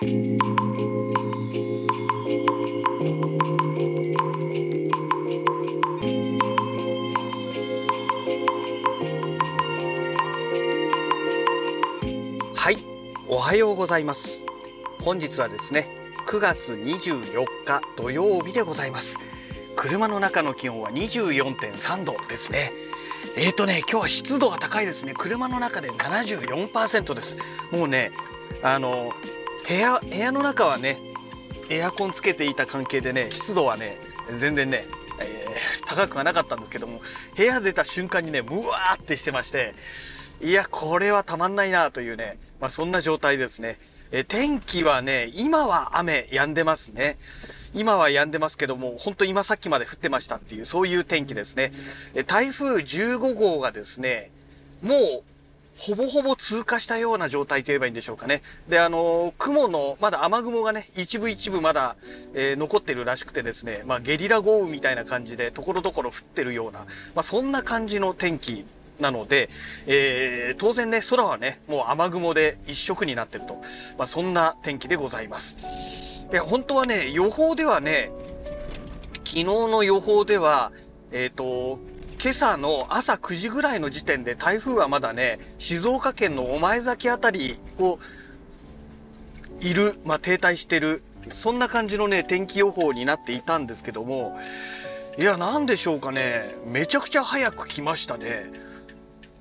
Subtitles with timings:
[0.00, 0.04] は
[12.70, 12.78] い
[13.26, 14.40] おはようございます。
[15.00, 15.88] 本日はですね
[16.28, 19.18] 9月24日土曜日でございます。
[19.74, 22.70] 車の中の気温は24.3度ですね。
[23.36, 25.12] えーとね今日は湿度が高いですね。
[25.18, 27.36] 車の中で74%です。
[27.72, 28.12] もうね
[28.62, 29.12] あの
[29.68, 30.98] 部屋部屋の中はね
[31.70, 33.96] エアコンつけていた関係でね湿度はね
[34.38, 34.84] 全然ね、
[35.20, 37.00] えー、高くはなかったんですけども
[37.36, 39.74] 部屋出た瞬間にねムワーってしてまして
[40.40, 43.78] いやこれはたまんないなというね、まあ、そんな状態ですね
[44.10, 47.18] え天気はね今は雨止んでますね
[47.74, 51.72] 今は止んでますけども、本当今さっきまで降ってましたっていう、そういう天気ですね。
[52.14, 54.30] え台風15号がですね、
[54.82, 55.22] もう、
[55.78, 58.42] ほぼほぼ通過したような状態と言えばいいんでしょうかね。
[58.68, 61.96] で、あの、雲の、まだ雨雲がね、一部一部まだ、
[62.34, 66.80] えー、残ってるらしくてですね、まあ、ゲリラ豪雨みたいな感じで、ところどころ降ってるような、
[67.14, 68.66] まあ、そんな感じの天気
[68.98, 69.48] なので、
[69.86, 73.54] えー、当然ね、空はね、もう雨雲で一色になってると、
[73.96, 76.26] まあ、そんな天気でございます。
[76.32, 78.10] いや、本当はね、予報ではね、
[79.24, 80.72] 昨日の予報では、
[81.12, 81.78] えっ、ー、と、
[82.20, 88.00] 今朝の朝9時ぐらいの時点で台風はまだね、静岡県の御前崎あたりを
[89.60, 94.36] いる、まあ、停滞してる、そんな感じのね、天気予報になっていたんですけども、
[95.16, 98.50] いや、なんでしょうかね、めちゃくちゃ早く来ましたね。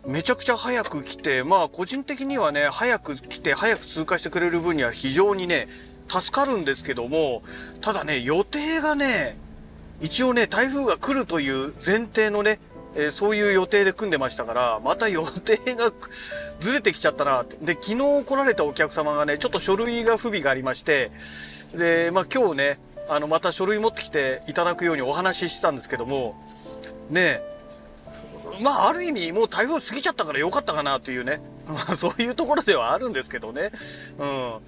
[0.06, 5.68] めちゃくちゃ早く来て、まあ個人的にはね、早く来て早く通過してくれる分には非常にね、
[6.08, 7.42] 助かるんですけども、
[7.82, 9.36] ただね、予定がね、
[10.00, 12.60] 一応ね、台風が来るという前提のね、
[12.98, 15.92] えー、そういう予定で組んでましたから、また予定が
[16.60, 17.56] ずれてきちゃったなって。
[17.58, 21.12] で、昨日来られたお客様がね、ちょっと書類が不備がありまして、
[21.76, 26.36] で、まあ今日ね、あの、また書類持ってきていただくようにお話ししてたんですけども、
[27.10, 27.42] ね
[28.62, 33.72] まあある意味もう台風過ぎちゃったからよかったかなというね、 まあそういうところではあるんですけどね。
[34.18, 34.60] うん。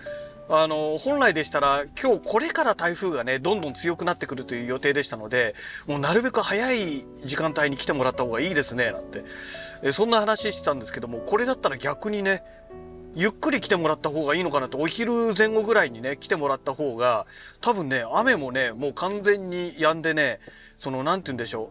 [0.52, 5.54] あの、本来でしたら今日これから台風がね、どんどん強くなってくるという予定でしたので、
[5.86, 9.24] もうなるべく早い時間帯に来てもらった方がいいですね、なんて。
[9.84, 12.44] えそんな話してたんですけども、これだったら逆にね、
[13.16, 17.28] ゆっくり来てもらった方がいいのかなと、お昼前後ぐらいにね、来てもらった方が、
[17.62, 20.40] 多分ね、雨もね、もう完全に止んでね、
[20.80, 21.70] その、なんて言うんでしょ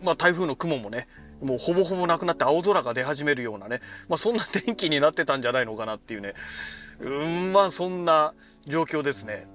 [0.00, 0.04] う。
[0.04, 1.08] まあ台風の雲もね、
[1.42, 6.34] もうほぼほぼなくなって青空が出始めるようなね、まあそんな天気になってたんじゃないのかなっていうね、
[7.00, 8.34] うんまあそんな
[8.66, 9.46] 状況ですね。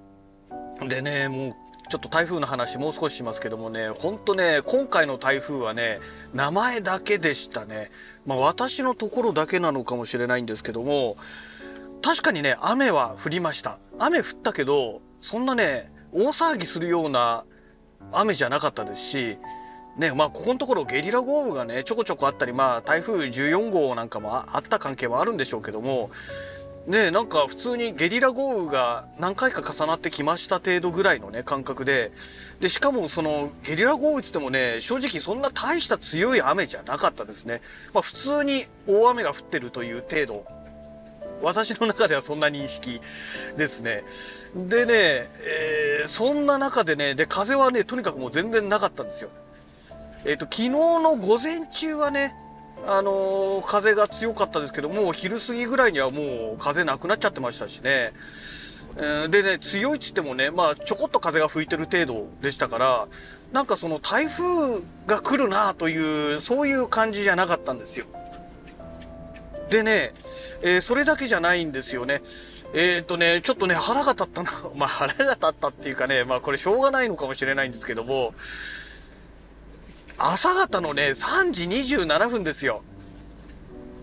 [0.88, 1.52] でねもう
[1.88, 6.00] ちょっと台風の話もう少ししますけどもねほんとね今回の台風はね
[6.34, 7.90] 名前だけでしたね。
[8.26, 11.16] まあ私のところだけなのかもしれないんですけども
[12.02, 13.78] 確かにね雨は降りました。
[13.98, 17.44] 雨降ったけどそんなね大騒ぎするような
[18.12, 19.38] 雨じゃなかったですし
[19.96, 26.10] ねまあここのところゲリラ豪雨がねちょこちょこあったりまあ台風14号なんかもあった関係はあるんでしょうけども
[26.86, 32.12] ねなんか普通にゲリラ豪雨が何回か重なってきました程度ぐらいのね感覚で。
[32.60, 37.60] でしかもそのゲリラ豪雨ってってもね正直そんな大した強い雨じゃなかったですね、
[37.92, 40.44] まあ、普通に大雨が降ってるという程度。
[41.42, 42.98] 私の中ではそんな認識
[43.58, 44.04] ですね。
[44.54, 49.28] でね、えー、そんな中でねで風はねとにかくもう全然なかったんですよ。
[50.24, 52.34] えっ、ー、と昨日の午前中はね
[52.86, 58.12] あの、風が強かったですけどもう昼過ぎぐらいにはもう風なくなっちゃってましたしね。
[58.98, 63.08] えでね、強いっつってもね、まあちょこっと風が吹いてる程度でしたから、
[63.52, 68.06] なんかその台風が来るなという、そういう感じじゃなかったんですよ。
[69.68, 70.12] でね、
[70.62, 72.22] えー、それだけじゃないんですよね。
[72.72, 74.50] えっ、とね、ちょっとね、腹が立ったな。
[74.74, 78.32] まあ腹が立ったっていうかね、まあこれしょうがないのかもしれないんですけども、
[80.18, 82.82] 朝方のね、3時27分ですよ。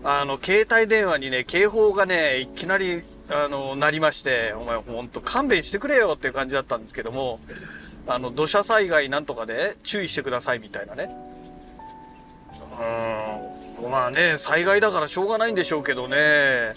[0.04, 7.40] あの、携帯電話にね、警報がね、いきなり、あの、なりまして、お前ほんと勘弁してくれよっていう感じだったんですけども、
[8.06, 11.10] あの、土砂災害なんとかで注意してくださいみたいなね。
[13.80, 16.74] うん、まあね、災害だからしょうがないんでしょうけどね、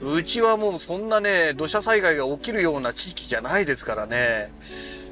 [0.00, 4.52] うちはもうそんなね、土砂災害が起きるような地域じゃないですからね。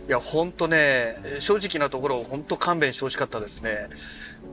[0.08, 3.88] いや、ほんとね、正直なところ、ほんと勘弁してほしかったですね。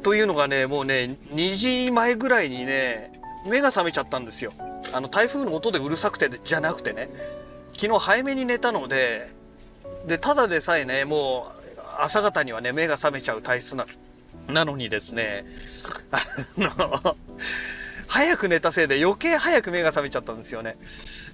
[0.04, 1.56] というのがね、もうね、2
[1.86, 3.12] 時前ぐらいにね、
[3.48, 4.54] 目が覚めちゃったんですよ。
[4.94, 7.10] あの、台風の音でうるさくてじゃなくてね、
[7.74, 9.32] 昨日早めに寝たので、
[10.08, 11.60] で、ただでさえね、もう
[12.00, 13.86] 朝方にはね、目が覚めちゃう体質な、
[14.48, 15.46] なのにですね、
[16.12, 16.18] あ
[16.58, 17.18] の、
[18.10, 20.78] 早く寝たせいで余計早く目が覚めちゃったんですよね。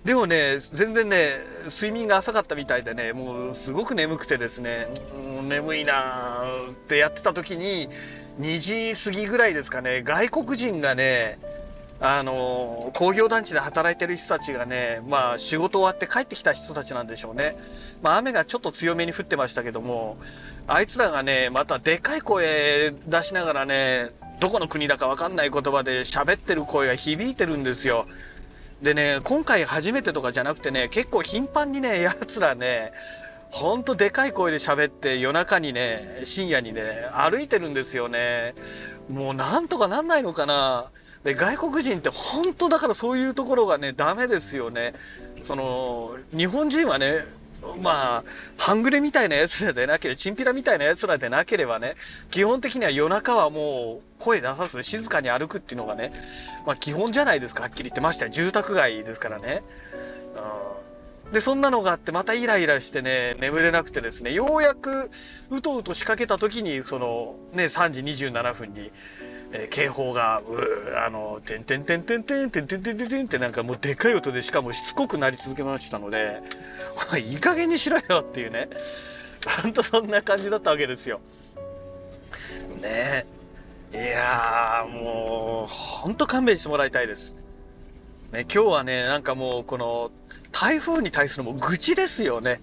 [0.03, 4.87] でもね全然ね睡眠が浅かったみたいでねもうすごく眠くてですね、
[5.39, 7.87] うん、眠いなーってやってた時に
[8.39, 8.59] 2
[8.93, 11.39] 時過ぎぐらいですかね外国人がね
[12.01, 17.57] あの工業団地で働いてる人たちがねまあ仕事終わって帰ってきた人たちなんでしょうね、
[18.03, 20.17] まあ、雨がちょっと強めに降ってましたけども
[20.67, 28.05] あいつらがねまたでかい声出しながらねどこの国だか分かんない言葉で喋ってる声が響いてるんですよ。
[28.81, 32.91] でね今回初めてとかじゃなくてね結構頻繁にねやつらね
[33.51, 36.81] ほんとでかい声で喋って夜中にね深夜にね
[37.13, 38.53] 歩いてるんですよね。
[39.09, 40.91] もうなんとかなんないのかな。
[41.23, 44.93] で外国人って本当だからそういうところがねダメですよね。
[45.41, 47.25] その日本人はね
[47.81, 48.23] まあ
[48.57, 51.95] 半グレみたいなやつらでなければチンピラみたいなやつらでなければね
[52.29, 56.11] 基本的には夜中はもう声出さず静かに歩くっていうのがね
[56.65, 59.63] まあ基本じゃないですかはっきり言ってました住宅街ですからね。
[61.25, 65.09] うん、でそんなのがあってまたイライラしてね眠れなくてですねようやく
[65.49, 68.91] うとうと仕掛けた時にそのね3時27分に
[69.51, 76.41] えー、警報がうあの「てんてんてんてんてんてんてんてんてん」ってなんかもうでかい音でしかもしつこくなり続けましたので
[77.19, 78.69] いい加減にしろよっていうね
[79.61, 81.21] ほんとそんな感じだったわけですよ。
[82.81, 83.25] ね
[83.93, 87.33] えいやもうほんと勘弁してもらいたいです。
[88.31, 90.11] ね今日はねなんかもうこの
[90.51, 92.61] 台風に対するも愚痴ですよね。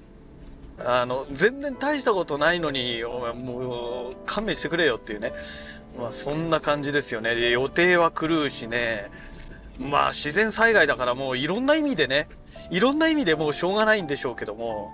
[0.78, 5.32] あの全然大したことないのにお前もう勘弁してくれよっていうね
[5.98, 7.34] まあそんな感じですよね。
[7.34, 9.10] で予定は狂うしね。
[9.78, 12.28] まあ自然災害だからもういろんな意味でね。
[12.70, 14.92] いろんな意味でもうしょうがないんでしょうけども。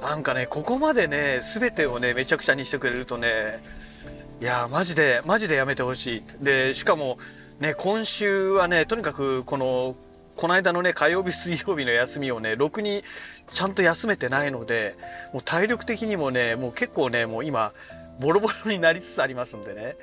[0.00, 3.62] なんかねここまでね全てをねめちゃくちゃにしてくれるとね。
[4.40, 6.22] いやマジでマジでやめてほしい。
[6.40, 7.18] でしかも
[7.60, 9.96] ね今週はねとにかくこの
[10.36, 13.02] この間のね火曜日水曜日の休みをねろくに
[13.52, 14.94] ちゃんと休めてないので
[15.32, 17.72] もう体力的にもねもう結構ねもう今
[18.20, 19.96] ボロボロになりつつありますんでね。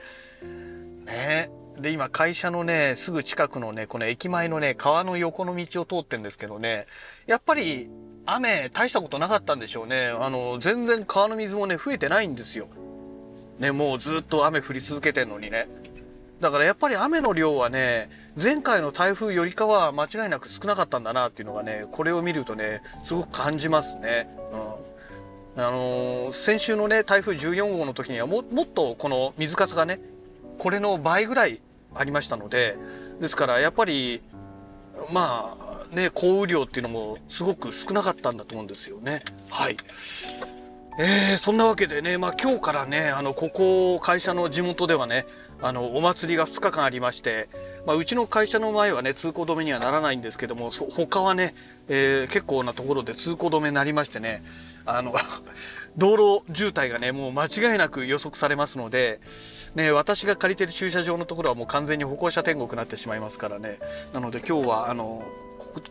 [1.05, 1.49] ね
[1.79, 6.85] で今会社のねすぐ近くのねこの駅前のね川の横の道を通ってんですけどね
[7.25, 7.89] やっぱり
[8.25, 12.67] 雨大したことなかったんでしょうねあの全然川の水もね増えてないんですよ。
[13.59, 15.67] ねもうずっと雨降り続けてんのにね。
[16.39, 18.09] だからやっぱり雨の量はね
[18.41, 24.27] 前回の台風よりかは間違いなく少なかったんだなっていうのがねこれを見るとねすごく感じますね。
[24.51, 24.55] う、
[25.55, 29.99] あのー、先週のね台風14号の時にはもっとこの水かさがね
[30.57, 31.59] これの倍ぐらい
[31.95, 32.75] ありましたので
[33.19, 34.21] ですからやっぱり
[35.11, 35.55] ま
[35.91, 39.21] あね降雨量っていうのもすごく少なかったんだと思うんですよね。
[39.49, 39.77] はい
[40.99, 45.25] えー、そんなわけでね、まあ、今日からねあのここ会社の地元ではね
[45.59, 47.49] あのお祭りが2日間ありまして、
[47.87, 51.55] まあ、うちの会社の前はね通行止めにはならないんですけども他はね、
[51.87, 54.43] えー、結構なところで通行止めになりましてね
[54.85, 55.13] あの
[55.97, 59.19] 道路渋滞がねもう間違いなく予測されますので、
[59.75, 63.79] ね、私が借りてる駐車場のところはもう完全に歩行者天国になってしまいますからね。
[64.13, 65.23] なので今日はあの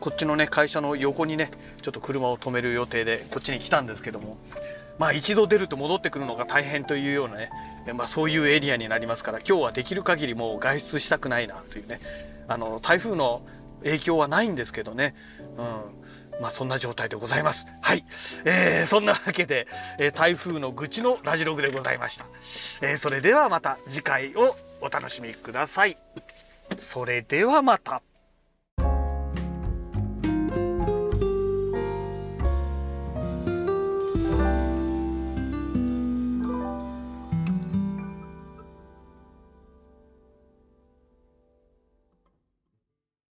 [0.00, 1.50] こっちのね会社の横にね
[1.80, 4.36] ちょっと車を止める予定でこっちに来たんですけども
[4.98, 7.50] まあ一度出ると戻ってくるのが大変というようなね、
[7.94, 12.00] まあ、そういうエリアになりますから今日はできる限りもう外出したくないなというね
[12.48, 13.42] あの台風の
[13.82, 15.14] 影響はないんですけどね、
[15.56, 16.31] うん。
[16.42, 17.66] まあ、そんな状態でございます。
[17.80, 18.04] はい、
[18.44, 19.68] えー、そんなわけで、
[19.98, 22.24] えー、台風の愚痴のラジログでございました。
[22.86, 25.96] えー、それではまた次回をお楽しみください。
[26.76, 28.02] それではまた。